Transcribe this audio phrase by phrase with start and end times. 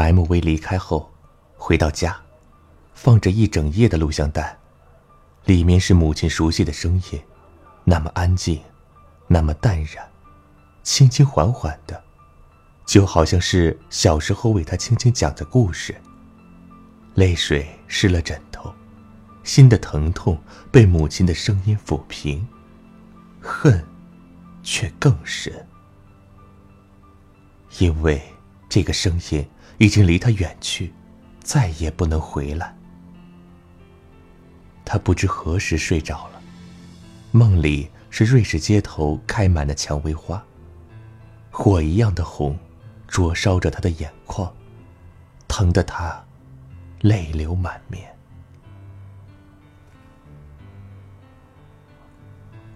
[0.00, 1.12] 白慕薇离开后，
[1.58, 2.18] 回到家，
[2.94, 4.56] 放着一整夜的录像带，
[5.44, 7.20] 里面是母亲熟悉的声音，
[7.84, 8.62] 那么安静，
[9.26, 10.10] 那么淡然，
[10.82, 12.02] 轻轻缓缓的，
[12.86, 15.94] 就好像是小时候为他轻轻讲的故事。
[17.12, 18.72] 泪水湿了枕头，
[19.44, 22.48] 心的疼痛被母亲的声音抚平，
[23.38, 23.84] 恨，
[24.62, 25.52] 却更深，
[27.78, 28.22] 因为
[28.66, 29.46] 这个声音。
[29.80, 30.92] 已经离他远去，
[31.42, 32.76] 再也不能回来。
[34.84, 36.42] 他不知何时睡着了，
[37.30, 40.44] 梦里是瑞士街头开满了蔷薇花，
[41.50, 42.58] 火一样的红，
[43.08, 44.54] 灼烧着他的眼眶，
[45.48, 46.22] 疼得他
[47.00, 48.14] 泪流满面。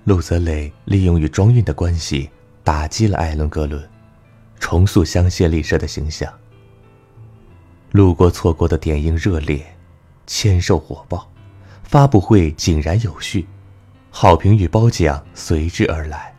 [0.05, 2.31] 陆泽磊利用与庄韵的关系，
[2.63, 3.87] 打击了艾伦·格伦，
[4.59, 6.33] 重塑香榭丽舍的形象。
[7.95, 9.65] 路过错过的点映热烈，
[10.27, 11.31] 签售火爆，
[11.85, 13.47] 发布会井然有序，
[14.11, 16.35] 好评与褒奖随之而来。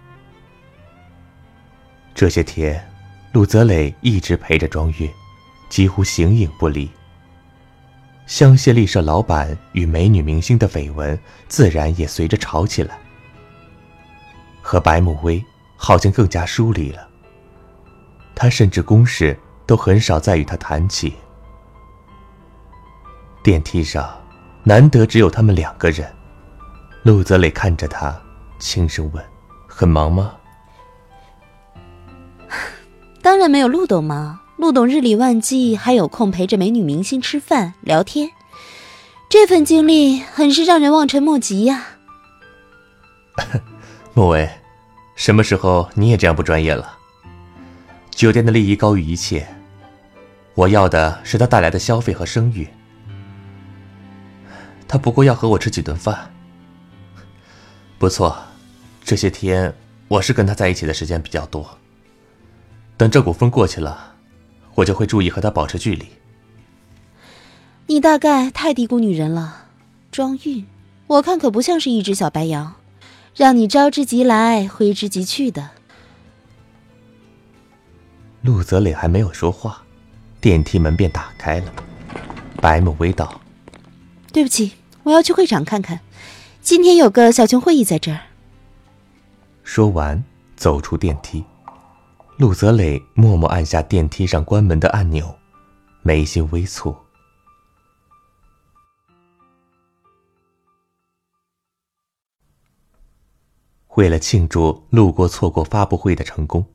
[2.13, 2.85] 这些天，
[3.31, 5.09] 陆泽磊一直陪着庄月，
[5.69, 6.91] 几乎形影不离。
[8.27, 11.17] 香榭丽舍老板与美女明星的绯闻，
[11.47, 12.99] 自然也随着吵起来。
[14.61, 15.41] 和白慕薇
[15.77, 17.07] 好像更加疏离了，
[18.35, 21.13] 他甚至公事都很少再与他谈起。
[23.45, 24.09] 电梯上，
[24.63, 26.11] 难得只有他们两个人。
[27.03, 28.19] 陆泽磊看着他，
[28.57, 29.23] 轻声问
[29.69, 30.33] ：“很忙吗
[33.22, 34.39] ？”“当然没有陆董忙。
[34.57, 38.31] 陆董日理万机，还有空陪着美女明星吃饭聊天，
[39.29, 41.85] 这份精力很是让人望尘莫及呀。
[44.16, 44.50] ”“莫为，
[45.16, 46.97] 什么时候你也这样不专业了？
[48.09, 49.47] 酒店的利益高于一切，
[50.56, 52.67] 我要的是他带来的消费和声誉。”
[54.88, 56.31] 他不过要和我吃几顿饭。
[57.97, 58.38] 不错，
[59.03, 59.73] 这些天
[60.07, 61.78] 我是跟他在一起的时间比较多。
[62.98, 64.15] 等这股风过去了，
[64.75, 66.06] 我就会注意和他保持距离。
[67.88, 69.68] 你大概太低估女人了，
[70.12, 70.65] 庄玉，
[71.07, 72.75] 我看可不像是一只小白羊，
[73.36, 75.71] 让你招之即来，挥之即去的。
[78.42, 79.83] 陆泽磊还没有说话，
[80.39, 81.74] 电梯门便打开了。
[82.62, 83.42] 白慕微道。
[84.31, 84.74] 对不起，
[85.06, 86.02] 我要去会场看看，
[86.62, 88.22] 今天有个小群会议在这儿。
[89.63, 90.24] 说完，
[90.56, 91.46] 走出电梯，
[92.38, 95.38] 陆泽磊默默按下电梯上关门的按钮，
[96.02, 96.96] 眉心微蹙。
[103.94, 106.66] 为了庆祝路过错过发布会的成功，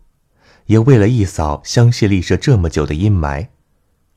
[0.66, 3.48] 也为了一扫香榭丽舍这么久的阴霾，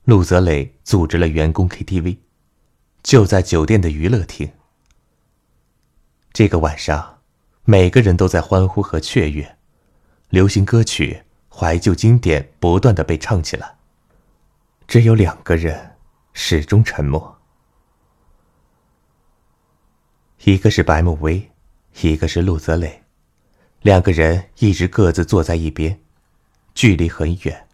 [0.04, 2.18] 陆泽磊组织了员工 KTV，
[3.04, 4.50] 就在酒店的娱乐厅。
[6.32, 7.20] 这个晚上，
[7.64, 9.58] 每个人都在欢呼和雀跃，
[10.30, 13.76] 流行歌曲、怀旧经典不断的被唱起来。
[14.88, 15.96] 只有两个人
[16.32, 17.38] 始终沉默，
[20.44, 21.50] 一个是白慕薇，
[22.00, 23.02] 一个是陆泽磊，
[23.82, 26.00] 两个人一直各自坐在一边，
[26.74, 27.68] 距离很远。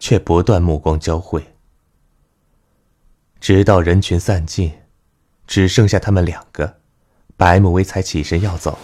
[0.00, 1.56] 却不断目光交汇，
[3.40, 4.72] 直到人群散尽，
[5.46, 6.80] 只剩下他们两个，
[7.36, 8.78] 白慕薇才起身要走，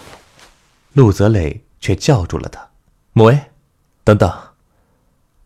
[0.92, 2.70] 陆泽磊却叫住了他
[3.12, 3.38] ：“慕薇，
[4.04, 4.32] 等等，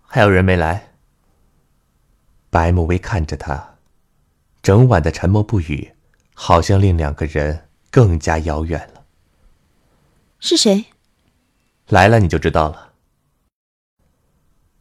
[0.03, 0.93] 还有人没来。”
[2.51, 3.77] 白慕薇看着他，
[4.63, 5.93] 整晚的沉默不语，
[6.35, 9.05] 好像令两个人更加遥远了。
[10.41, 10.87] 是谁？
[11.89, 12.93] 来了你就知道了。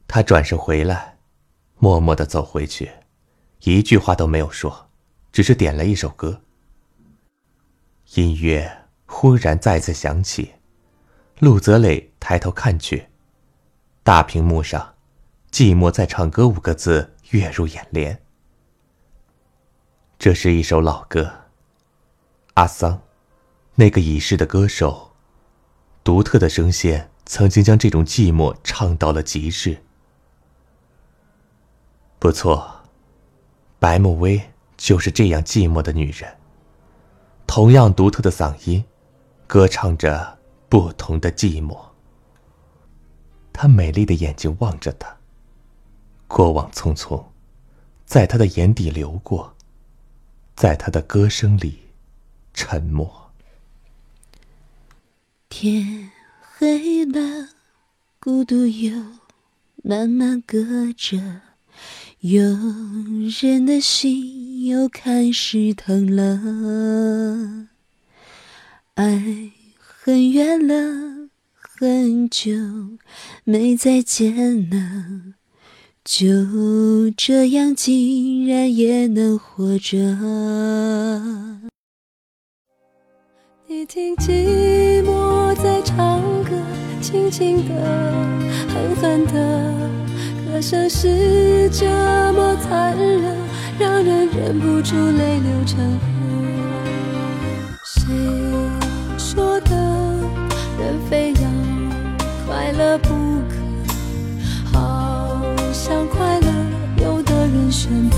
[0.08, 1.18] 他转身回来，
[1.78, 2.92] 默默的走回去，
[3.62, 4.90] 一句话都没有说，
[5.32, 6.42] 只是点了一首歌。
[8.16, 10.54] 音乐忽然再次响起，
[11.40, 13.08] 陆泽磊抬头看去，
[14.04, 14.96] 大屏幕上
[15.52, 18.22] “寂寞在唱歌”五个字跃入眼帘。
[20.18, 21.46] 这是一首老歌，
[22.54, 23.02] 阿桑，
[23.76, 25.12] 那个已逝的歌手，
[26.04, 29.84] 独特的声线曾经将这种寂寞唱到了极致。
[32.18, 32.77] 不错，
[33.80, 34.42] 白慕薇
[34.76, 36.36] 就是这样寂寞的女人。
[37.46, 38.84] 同样独特的嗓音，
[39.48, 40.38] 歌唱着
[40.68, 41.78] 不同的寂寞。
[43.54, 45.18] 她美丽的眼睛望着他，
[46.28, 47.24] 过往匆匆，
[48.06, 49.56] 在他的眼底流过，
[50.56, 51.80] 在他的歌声里
[52.54, 53.32] 沉默。
[55.50, 57.50] 天黑了，
[58.20, 58.92] 孤独又
[59.84, 61.47] 慢慢隔着。
[62.30, 62.42] 有
[63.42, 67.70] 人的心又开始疼了，
[68.96, 72.52] 爱很远了，很久
[73.46, 75.36] 没再见了，
[76.04, 79.98] 就这样竟然也能活着。
[83.68, 86.52] 你听寂寞在唱歌，
[87.02, 87.74] 轻轻的，
[88.68, 90.07] 狠狠的。
[90.58, 91.86] 歌声是这
[92.34, 93.22] 么残忍，
[93.78, 96.08] 让人忍不住泪流成河。
[97.84, 98.12] 谁
[99.20, 99.76] 说的
[100.80, 101.42] 人非要
[102.48, 103.14] 快乐不
[103.48, 103.56] 可？
[104.74, 106.48] 好像快乐
[107.04, 108.18] 有的人选择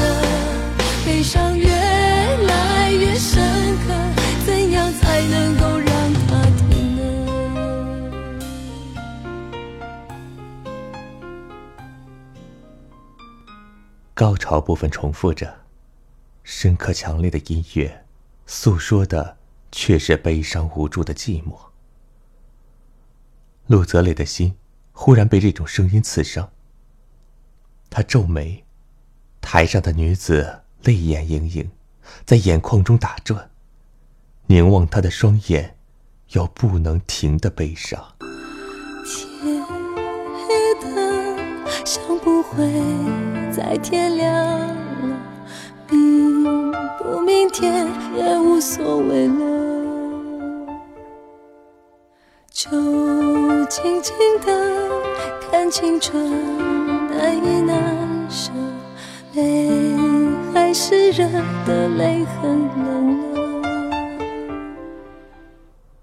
[14.21, 15.61] 高潮部分重复着，
[16.43, 18.05] 深刻强烈的音乐，
[18.45, 19.35] 诉说的
[19.71, 21.57] 却是悲伤无助的寂寞。
[23.65, 24.55] 陆泽磊的心
[24.91, 26.51] 忽然被这种声音刺伤。
[27.89, 28.63] 他皱眉，
[29.41, 31.71] 台上的女子泪眼盈盈，
[32.23, 33.49] 在眼眶中打转，
[34.45, 35.75] 凝望他的双眼，
[36.33, 37.99] 有不能停的悲伤。
[39.03, 43.30] 天黑的，想不回。
[43.51, 44.77] 在天亮了，
[45.89, 49.61] 明不明天也无所谓了。
[52.49, 52.69] 就
[53.65, 54.15] 静静
[54.45, 54.51] 的
[55.41, 56.29] 看青春
[57.09, 58.51] 难以难舍，
[59.33, 59.69] 泪
[60.53, 61.27] 还是热
[61.65, 64.21] 的，泪很冷了。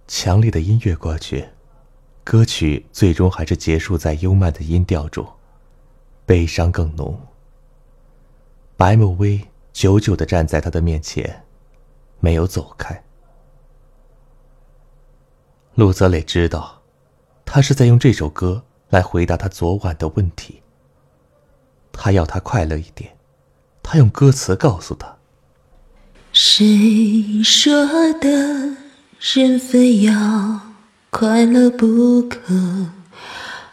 [0.07, 1.47] 强烈的音乐过去，
[2.25, 5.27] 歌曲最终还是结束在幽慢的音调中，
[6.27, 7.19] 悲伤更浓。
[8.79, 11.43] 白慕薇久久的站在他的面前，
[12.21, 13.03] 没有走开。
[15.75, 16.81] 陆泽磊知道，
[17.45, 20.63] 他是在用这首歌来回答他昨晚的问题。
[21.91, 23.17] 他要他快乐一点，
[23.83, 25.17] 他用歌词告诉他：
[26.33, 27.85] 谁说
[28.21, 28.77] 的
[29.19, 30.61] 人非要
[31.11, 32.39] 快乐不可。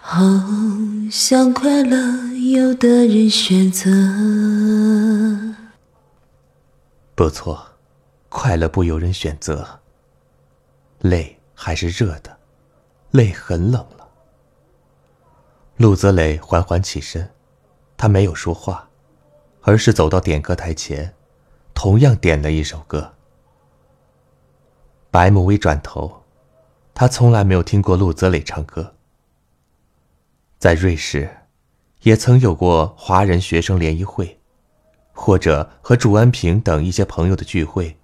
[0.01, 0.23] 好
[1.11, 1.97] 像快乐，
[2.51, 3.89] 有的人选择。
[7.15, 7.69] 不错，
[8.29, 9.79] 快乐不由人选择。
[10.99, 12.37] 泪还是热的，
[13.09, 14.07] 泪很冷了。
[15.77, 17.31] 陆泽磊缓缓起身，
[17.97, 18.89] 他没有说话，
[19.61, 21.15] 而是走到点歌台前，
[21.73, 23.15] 同样点了一首歌。
[25.09, 26.21] 白慕薇转头，
[26.93, 28.93] 他从来没有听过陆泽磊唱歌。
[30.59, 31.44] 在瑞士，
[32.05, 34.39] 也曾有过华人学生联谊会，
[35.11, 37.97] 或者和祝安平等一些朋友的聚会。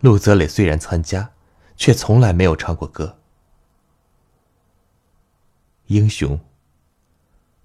[0.00, 1.32] 陆泽磊虽然参加，
[1.76, 3.18] 却从来没有唱过歌。
[5.88, 6.40] 英雄。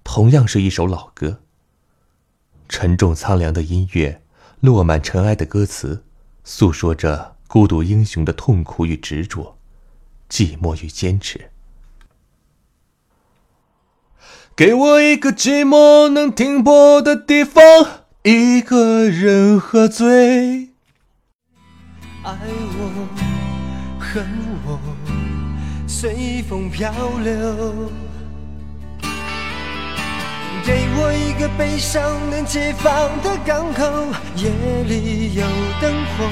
[0.04, 1.40] 同样是一首老歌。
[2.68, 4.22] 沉重苍凉的音乐，
[4.60, 6.04] 落满尘埃的歌词，
[6.44, 9.58] 诉说着孤独英雄的痛苦与执着，
[10.30, 11.49] 寂寞与坚持。
[14.60, 17.64] 给我一个寂寞能停泊的地方，
[18.24, 20.72] 一个人喝醉。
[22.24, 22.36] 爱
[22.78, 23.08] 我，
[23.98, 24.26] 恨
[24.66, 24.78] 我，
[25.88, 26.92] 随风漂
[27.24, 27.90] 流。
[30.66, 32.92] 给我一个悲伤能解放
[33.24, 33.86] 的港口，
[34.36, 34.52] 夜
[34.90, 35.46] 里有
[35.80, 36.26] 灯火，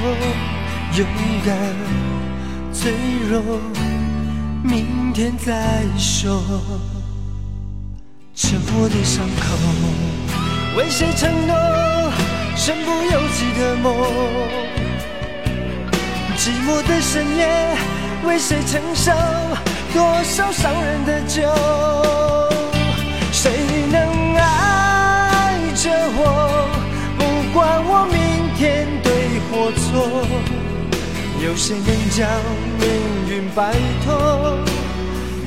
[0.97, 1.07] 勇
[1.45, 1.57] 敢，
[2.73, 2.91] 脆
[3.29, 3.61] 弱，
[4.61, 6.43] 明天再说。
[8.39, 9.57] 沉默的伤口，
[10.77, 11.55] 为谁承诺
[12.55, 13.95] 身不由己的梦？
[16.37, 17.75] 寂寞的深夜，
[18.27, 19.11] 为谁承受
[19.91, 21.41] 多少伤人的酒？
[23.31, 23.51] 谁
[23.91, 26.69] 能爱着我？
[27.17, 27.23] 不
[27.57, 30.27] 管我明天对或错，
[31.43, 32.29] 有谁能将
[32.77, 32.87] 命
[33.35, 33.73] 运摆
[34.05, 34.59] 脱？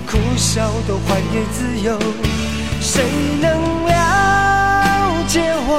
[0.08, 1.96] 哭笑都还给自由。
[3.00, 3.08] 谁
[3.40, 3.48] 能
[3.86, 5.72] 了解我？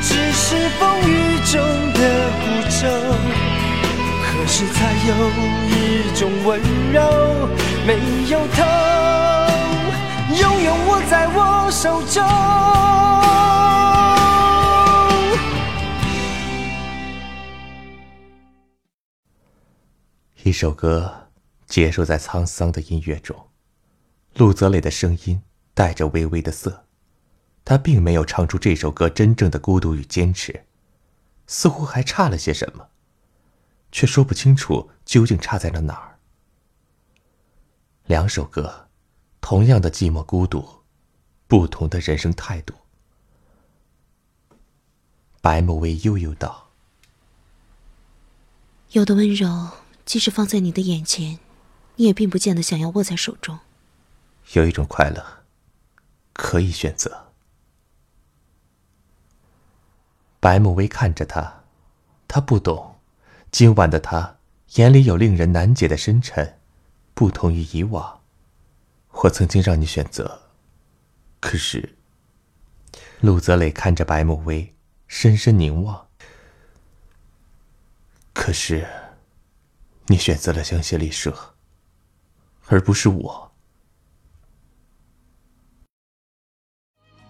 [0.00, 1.58] 只是风雨中
[1.94, 1.98] 的
[2.38, 2.46] 孤
[2.78, 2.86] 舟。
[4.22, 4.78] 何时才
[5.08, 5.10] 有
[5.66, 5.74] 一
[6.16, 6.96] 种温柔
[7.84, 7.90] 没
[8.30, 8.62] 有头，
[10.40, 12.22] 拥有握在我手中？
[20.44, 21.30] 一首歌
[21.66, 23.36] 结束在沧桑的音乐中，
[24.34, 25.42] 陆泽磊的声音。
[25.78, 26.86] 带着微微的涩，
[27.64, 30.64] 他并没有唱出这首歌真正的孤独与坚持，
[31.46, 32.88] 似乎还差了些什么，
[33.92, 36.18] 却说不清楚究竟差在了哪儿。
[38.06, 38.88] 两首歌，
[39.40, 40.68] 同样的寂寞孤独，
[41.46, 42.74] 不同的人生态度。
[45.40, 46.70] 白慕薇悠悠道
[48.90, 49.68] ：“有的温柔，
[50.04, 51.38] 即使放在你的眼前，
[51.94, 53.60] 你也并不见得想要握在手中。
[54.54, 55.24] 有一种快乐。”
[56.38, 57.32] 可以选择。
[60.38, 61.64] 白慕薇看着他，
[62.28, 63.00] 他不懂，
[63.50, 64.38] 今晚的他
[64.76, 66.60] 眼里有令人难解的深沉，
[67.12, 68.20] 不同于以往。
[69.10, 70.42] 我曾经让你选择，
[71.40, 71.96] 可是。
[73.20, 74.76] 陆泽磊看着白慕薇，
[75.08, 76.06] 深深凝望。
[78.32, 78.86] 可是，
[80.06, 81.56] 你选择了香榭丽舍，
[82.68, 83.47] 而不是我。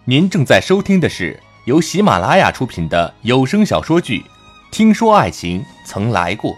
[0.09, 4.21] 您正在收听的是由喜马拉雅出品的有声小说剧
[4.73, 6.51] 《听说爱情曾来过》。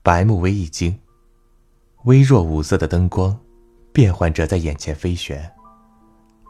[0.00, 0.96] 白慕薇一惊，
[2.04, 3.36] 微弱五色的灯光
[3.92, 5.52] 变换着在眼前飞旋，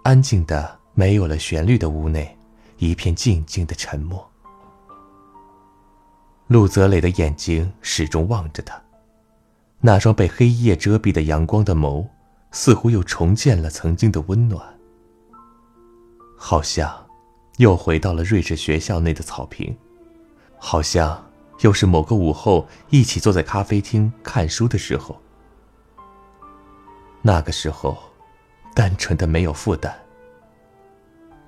[0.03, 2.37] 安静的没有了旋律的屋内，
[2.77, 4.31] 一片静静的沉默。
[6.49, 8.79] 陆泽磊的眼睛始终望着他。
[9.87, 12.07] 那双被黑夜遮蔽的阳光的眸，
[12.53, 14.65] 似乎又重见了曾经的温暖，
[16.39, 16.91] 好像
[17.59, 19.77] 又回到了瑞士学校内的草坪，
[20.57, 21.23] 好像
[21.61, 25.21] 又是某个午后一起坐在咖啡厅看书的时候。
[27.21, 27.99] 那个时候，
[28.75, 29.95] 单纯的没有负担。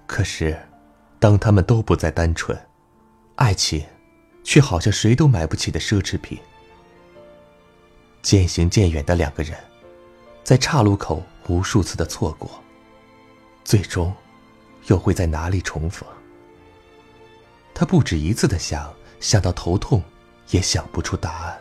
[0.06, 0.54] 可是，
[1.18, 2.54] 当他们都不再单纯，
[3.36, 3.82] 爱情，
[4.44, 6.38] 却好像谁都买不起的奢侈品。
[8.26, 9.56] 渐行渐远的两个人，
[10.42, 12.60] 在岔路口无数次的错过，
[13.62, 14.12] 最终
[14.88, 16.04] 又会在哪里重逢？
[17.72, 20.02] 他不止一次的想，想到头痛，
[20.50, 21.56] 也想不出答案。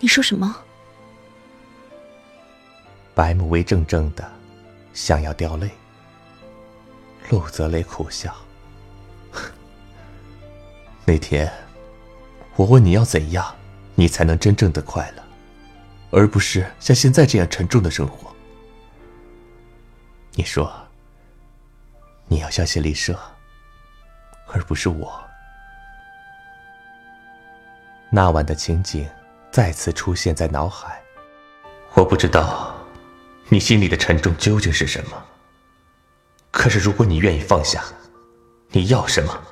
[0.00, 0.56] 你说什么？
[3.14, 4.28] 白慕薇怔怔的，
[4.92, 5.70] 想要掉泪。
[7.30, 8.34] 陆泽雷苦笑
[11.06, 11.48] ：“那天，
[12.56, 13.55] 我问你要怎样，
[13.96, 15.22] 你才能真正的快乐，
[16.10, 18.30] 而不是像现在这样沉重的生活。
[20.34, 20.70] 你说，
[22.28, 23.18] 你要相信丽舍，
[24.48, 25.20] 而不是我。
[28.10, 29.08] 那晚的情景
[29.50, 31.02] 再次出现在脑海，
[31.94, 32.76] 我不知道
[33.48, 35.24] 你心里的沉重究竟是什么。
[36.50, 37.82] 可是如果你愿意放下，
[38.70, 39.42] 你要什么，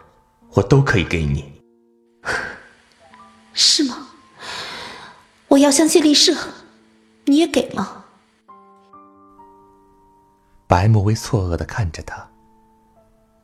[0.50, 1.62] 我都可以给你。
[3.54, 4.03] 是吗？
[5.54, 6.34] 我要相信丽舍，
[7.26, 8.04] 你也给吗？
[10.66, 12.28] 白慕薇错愕的看着他，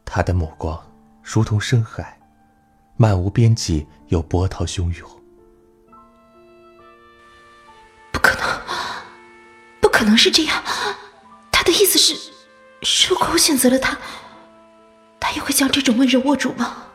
[0.04, 0.84] 他的目光
[1.22, 2.18] 如同深海。
[2.96, 5.08] 漫无边际又波涛汹涌，
[8.12, 8.60] 不可能，
[9.80, 10.62] 不可能是这样。
[11.52, 12.32] 他的意思是，
[13.08, 13.96] 如果我选择了他，
[15.20, 16.88] 他也会将这种温柔握住吗？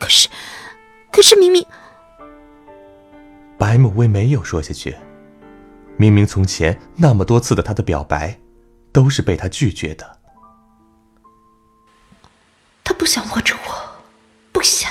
[0.00, 0.28] 可是，
[1.12, 1.64] 可是明明，
[3.62, 4.96] 白慕薇没有说下去。
[5.96, 8.36] 明明从前那么多次的他的表白，
[8.90, 10.18] 都是被他拒绝的。
[12.82, 13.72] 他不想握住我，
[14.50, 14.90] 不想。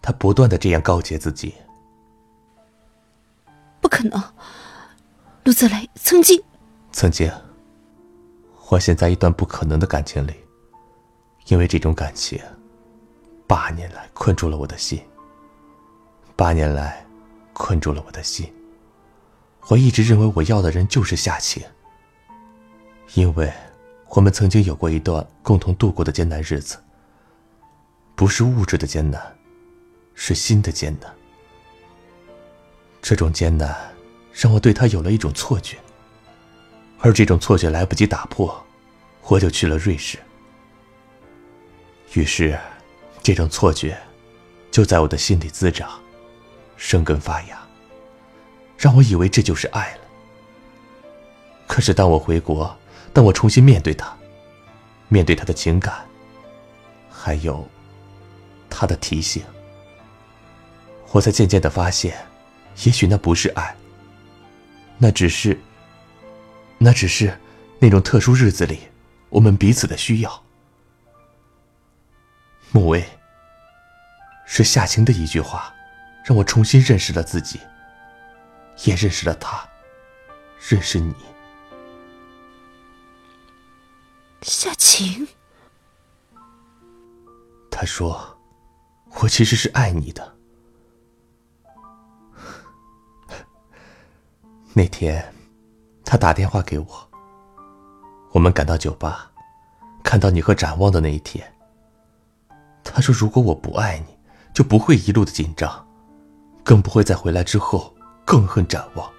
[0.00, 1.52] 他不断的这样告诫自己。
[3.80, 4.22] 不可能，
[5.42, 6.40] 陆泽雷曾经，
[6.92, 7.28] 曾经，
[8.68, 10.32] 我陷在一段不可能的感情里，
[11.48, 12.40] 因为这种感情，
[13.48, 15.02] 八年来困住了我的心。
[16.38, 17.04] 八年来，
[17.52, 18.48] 困住了我的心。
[19.66, 21.60] 我一直认为我要的人就是夏晴，
[23.14, 23.52] 因为。
[24.10, 26.78] 我们曾经有过一段共同度过的艰难日子，
[28.14, 29.20] 不是物质的艰难，
[30.14, 31.12] 是心的艰难。
[33.02, 33.76] 这种艰难
[34.32, 35.76] 让我对他有了一种错觉，
[37.00, 38.64] 而这种错觉来不及打破，
[39.24, 40.18] 我就去了瑞士。
[42.14, 42.58] 于是，
[43.22, 43.94] 这种错觉
[44.70, 46.00] 就在我的心里滋长，
[46.78, 47.58] 生根发芽，
[48.78, 49.98] 让我以为这就是爱了。
[51.66, 52.74] 可是，当我回国。
[53.10, 54.16] 当我重新面对他，
[55.08, 56.06] 面对他的情感，
[57.10, 57.66] 还有
[58.70, 59.42] 他的提醒，
[61.10, 62.16] 我才渐渐的发现，
[62.84, 63.74] 也许那不是爱，
[64.98, 65.58] 那只是，
[66.76, 67.36] 那只是
[67.80, 68.78] 那种特殊日子里
[69.30, 70.42] 我们彼此的需要。
[72.70, 73.02] 穆威，
[74.46, 75.74] 是夏晴的一句话，
[76.28, 77.58] 让我重新认识了自己，
[78.84, 79.66] 也认识了他，
[80.68, 81.14] 认识你。
[84.42, 85.26] 夏晴，
[87.70, 88.38] 他说
[89.22, 90.36] ：“我其实是爱你的。”
[94.74, 95.32] 那天，
[96.04, 97.10] 他打电话给我。
[98.32, 99.32] 我们赶到酒吧，
[100.04, 101.54] 看到你和展望的那一天。
[102.84, 104.18] 他说：“如果我不爱你，
[104.52, 105.87] 就不会一路的紧张，
[106.68, 109.10] 更不会在回来之后更恨展望，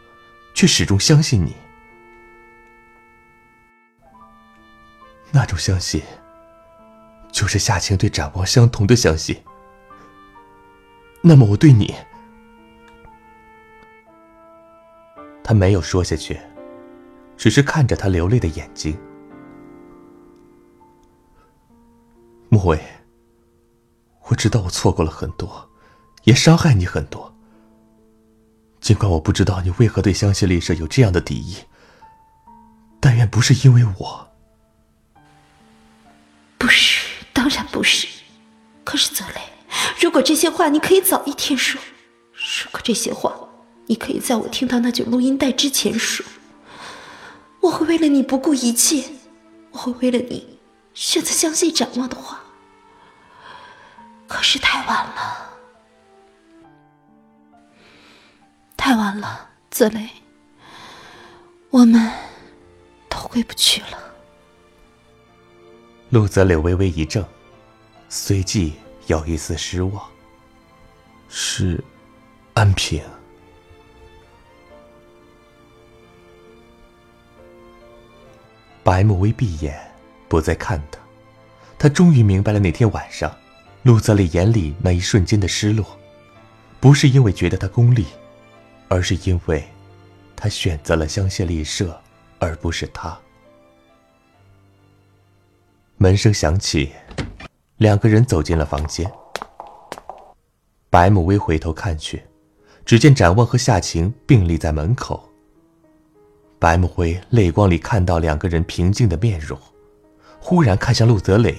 [0.53, 1.55] 却始终相信你。”
[5.33, 6.03] 那种相信，
[7.31, 9.35] 就是夏晴对展望相同的相信。
[11.23, 11.95] 那么我对你，
[15.43, 16.39] 他没有说下去，
[17.35, 18.95] 只是看着他流泪的眼睛。
[22.47, 22.79] 莫伟，
[24.27, 25.67] 我知道我错过了很多，
[26.25, 27.28] 也伤害你很多。
[28.89, 31.57] 尽管我不知道你为何对香榭丽舍有这样的敌意，
[32.99, 34.27] 但愿不是因为我。
[36.57, 38.07] 不是，当然不是。
[38.83, 39.41] 可是泽雷，
[40.01, 41.79] 如果这些话你可以早一天说，
[42.33, 43.31] 如果这些话
[43.85, 46.25] 你可以在我听到那卷录音带之前说，
[47.61, 49.03] 我会为了你不顾一切，
[49.69, 50.57] 我会为了你
[50.95, 52.39] 选择相信展望的话。
[54.27, 55.58] 可是太晚了，
[58.79, 60.07] 太晚了，子雷，
[61.69, 62.09] 我们
[63.09, 63.99] 都回不去了。
[66.09, 67.25] 陆泽柳微微一怔，
[68.07, 68.73] 随即
[69.07, 70.01] 有一丝失望。
[71.27, 71.83] 是，
[72.53, 73.03] 安平。
[78.81, 79.77] 白慕薇闭眼，
[80.29, 80.97] 不再看他。
[81.77, 83.35] 他终于明白了那天晚上，
[83.83, 85.85] 陆泽磊眼里那一瞬间的失落，
[86.79, 88.05] 不是因为觉得他功利，
[88.89, 89.63] 而是因为，
[90.35, 91.97] 他选择了香榭丽舍，
[92.39, 93.17] 而不是他。
[95.97, 96.91] 门声响起，
[97.77, 99.09] 两个人走进了房间。
[100.89, 102.23] 白慕薇回头看去，
[102.83, 105.29] 只见展望和夏晴并立在门口。
[106.57, 109.57] 白慕薇泪光里看到两个人平静的面容，
[110.39, 111.55] 忽然看向陆泽磊。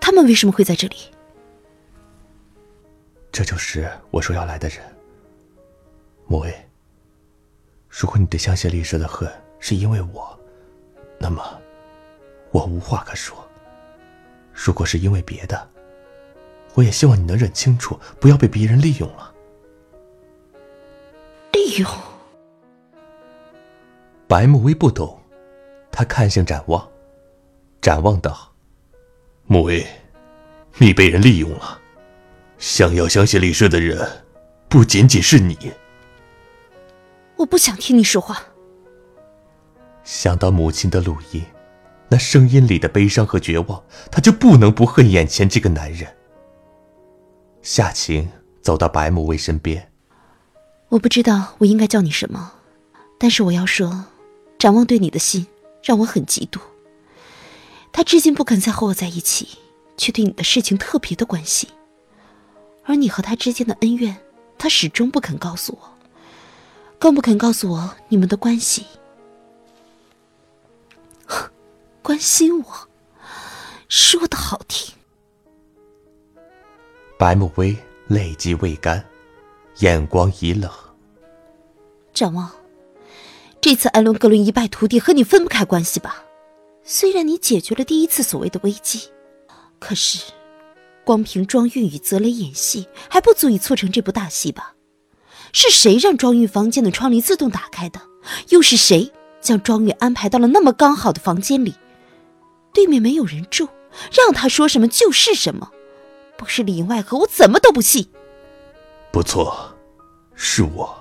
[0.00, 0.96] 他们为什么会在这里？
[3.30, 4.78] 这就是我说要来的人。
[6.30, 6.54] 莫威，
[7.88, 10.38] 如果你对香榭丽舍的恨是因为我，
[11.18, 11.42] 那么
[12.52, 13.36] 我无话可说。
[14.54, 15.68] 如果是因为别的，
[16.74, 19.34] 我也希望你能认清楚，不要被别人利用了。
[21.52, 21.90] 利用？
[24.28, 25.20] 白慕薇不懂，
[25.90, 26.88] 他看向展望，
[27.80, 28.52] 展望道
[29.46, 29.84] ：“慕薇，
[30.78, 31.80] 你被人利用了。
[32.56, 34.24] 想要香榭丽舍的人，
[34.68, 35.58] 不仅仅是你。”
[37.40, 38.42] 我不想听你说话。
[40.04, 41.42] 想到母亲的录音。
[42.12, 46.12] 那声音里的悲伤和绝望，他就不能不恨眼前这个男人。
[47.62, 48.28] 夏晴
[48.60, 49.92] 走到白慕薇身边，
[50.88, 52.52] 我不知道我应该叫你什么，
[53.16, 54.06] 但是我要说，
[54.58, 55.46] 展望对你的心
[55.84, 56.58] 让我很嫉妒。
[57.92, 59.46] 他至今不肯再和我在一起，
[59.96, 61.70] 却对你的事情特别的关心，
[62.84, 64.16] 而你和他之间的恩怨，
[64.58, 65.88] 他始终不肯告诉我，
[67.00, 68.84] 更不肯告诉我你们的关系。
[72.02, 72.88] 关心我，
[73.88, 74.94] 说的好听。
[77.18, 77.74] 白慕薇
[78.06, 79.02] 泪迹未干，
[79.78, 80.70] 眼光一冷。
[82.12, 82.50] 展望，
[83.62, 86.22] 这次艾伦格伦一败涂地，和你分不开关系吧？
[86.84, 89.08] 虽然你解决了第一次所谓的危机，
[89.78, 90.32] 可是，
[91.04, 94.74] 光凭庄韵与泽雷演戏还不足以促成这部大戏吧？
[95.52, 98.00] 是谁让庄玉房间的窗帘自动打开的？
[98.50, 101.74] 又是谁将庄玉安排到了那么刚好的房间里？
[102.72, 103.68] 对面没有人住，
[104.12, 105.70] 让他说什么就是什么，
[106.36, 108.06] 不是里应外合，我怎么都不信。
[109.10, 109.74] 不错，
[110.34, 110.96] 是我。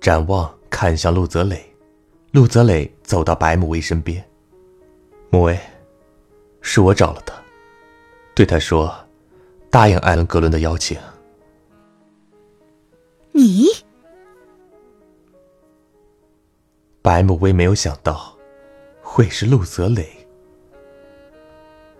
[0.00, 1.64] 展望看向陆泽磊，
[2.32, 4.22] 陆泽磊走到白慕薇身边。
[5.30, 5.58] 慕薇，
[6.60, 7.34] 是我找了他，
[8.34, 8.92] 对他说，
[9.70, 10.98] 答应艾伦格伦的邀请。
[13.32, 13.66] 你？
[17.02, 18.36] 白慕薇没有想到。
[19.02, 20.26] 会是陆泽磊？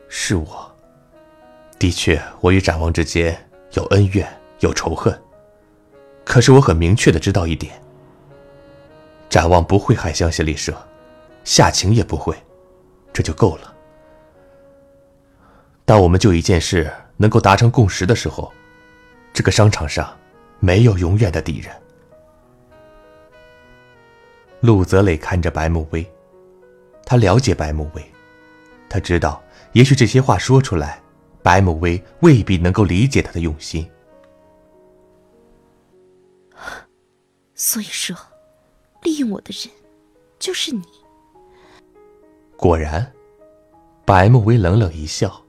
[0.09, 0.75] 是我。
[1.79, 4.27] 的确，我与展望之间有恩怨，
[4.61, 5.21] 有仇恨。
[6.25, 7.83] 可是我很明确的知道一点：
[9.29, 10.75] 展望不会害香榭丽舍，
[11.45, 12.35] 夏晴也不会，
[13.13, 13.75] 这就够了。
[15.85, 18.51] 当我们就一件事能够达成共识的时候，
[19.35, 20.17] 这个商场上
[20.63, 21.75] 没有永远的敌人。
[24.61, 26.09] 陆泽磊看着白慕薇。
[27.05, 28.11] 他了解白慕薇，
[28.89, 31.03] 他知道，也许这些话说出来，
[31.43, 33.87] 白慕薇未必能够理解他的用心。
[37.57, 38.17] 所以说，
[39.03, 39.75] 利用我的人，
[40.39, 40.83] 就是你。
[42.57, 43.13] 果然，
[44.07, 45.45] 白慕薇冷冷一笑。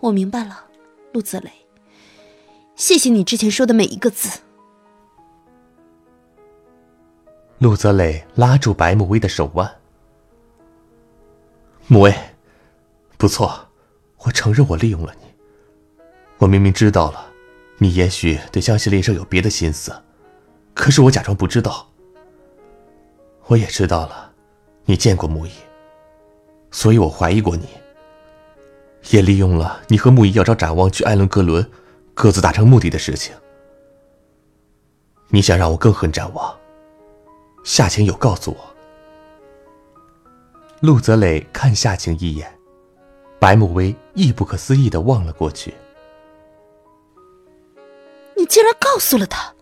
[0.00, 0.64] 我明白了，
[1.12, 1.50] 陆泽雷，
[2.78, 4.38] 谢谢你之前说的每一个字。
[7.58, 9.68] 陆泽磊拉住白慕薇的手腕。
[11.88, 12.14] 慕薇，
[13.16, 13.66] 不错，
[14.18, 15.26] 我承认我利用了你。
[16.38, 17.26] 我明明知道了，
[17.78, 19.92] 你也许对香榭丽舍有别的心思，
[20.72, 21.88] 可是我假装不知道。
[23.46, 24.32] 我也知道了，
[24.84, 25.50] 你见过木易，
[26.70, 27.66] 所以我怀疑过你。
[29.10, 31.68] 也利用了你和木易要找展望去艾伦格伦，
[32.20, 33.32] 各自达成目的的事情。
[35.28, 36.58] 你想让我更恨展望？
[37.62, 38.74] 夏晴有告诉我，
[40.80, 42.52] 陆泽磊看夏晴一眼，
[43.38, 45.72] 白慕薇亦不可思议的望了过去。
[48.36, 49.54] 你竟然告诉了他！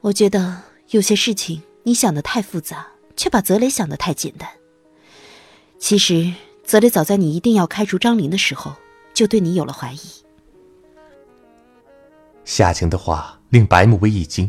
[0.00, 2.86] 我觉得有些事情你想的太复杂，
[3.18, 4.48] 却把泽磊想的太简单。
[5.78, 6.32] 其实
[6.64, 8.74] 泽磊早在你一定要开除张琳的时候，
[9.18, 9.98] 就对你有了怀疑。
[12.44, 14.48] 夏晴的话令白慕薇一惊。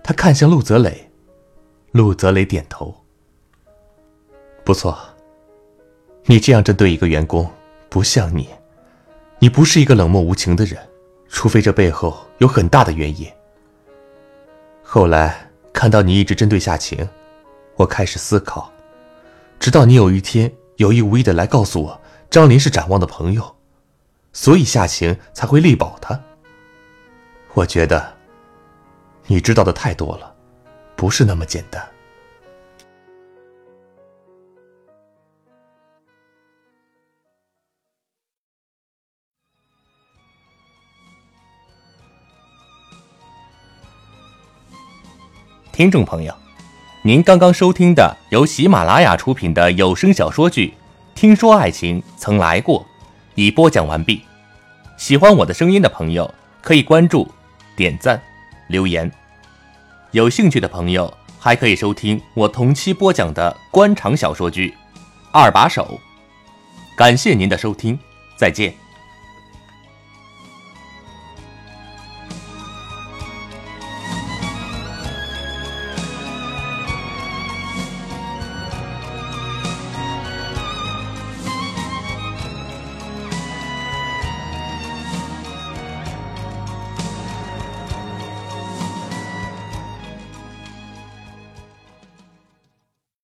[0.00, 1.10] 他看向陆泽磊，
[1.90, 2.94] 陆泽磊点头。
[4.64, 4.96] 不错，
[6.26, 7.50] 你这样针对一个员工，
[7.88, 8.48] 不像你，
[9.40, 10.78] 你不是一个冷漠无情的人，
[11.28, 13.28] 除非这背后有很大的原因。
[14.84, 17.08] 后来看到你一直针对夏晴，
[17.74, 18.70] 我开始思考，
[19.58, 22.00] 直到你有一天有意无意的来告诉我
[22.30, 23.56] 张林是展望的朋友，
[24.32, 26.20] 所以夏晴才会力保他。
[27.54, 28.20] 我觉得。
[29.26, 30.34] 你知道的太多了，
[30.96, 31.88] 不是那么简单。
[45.70, 46.34] 听众朋友，
[47.04, 50.66] 您刚刚收听的由喜马拉雅出品的有声小说剧
[51.14, 52.84] 《听说爱情曾来过》，
[53.34, 54.22] 已播讲完毕。
[54.96, 57.30] 喜欢我的声音的朋友，可以关注、
[57.76, 58.20] 点赞、
[58.68, 59.10] 留言。
[60.10, 64.68] 有兴趣的朋友，还可以收听我同期播讲的官场小说剧
[65.32, 66.00] 《二把手》。
[66.96, 67.98] 感谢您的收听，
[68.36, 68.74] 再见。